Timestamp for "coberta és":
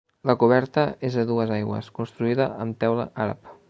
0.43-1.19